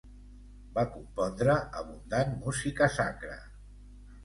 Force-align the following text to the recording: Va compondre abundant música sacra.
Va 0.77 0.85
compondre 0.93 1.59
abundant 1.83 2.35
música 2.47 2.91
sacra. 2.99 3.39